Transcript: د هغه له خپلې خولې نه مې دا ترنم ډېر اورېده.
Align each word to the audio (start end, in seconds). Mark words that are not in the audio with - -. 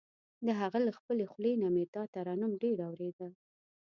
د 0.45 0.47
هغه 0.61 0.79
له 0.87 0.91
خپلې 0.99 1.25
خولې 1.31 1.53
نه 1.61 1.67
مې 1.73 1.83
دا 1.95 2.03
ترنم 2.15 2.51
ډېر 2.63 2.77
اورېده. 2.89 3.29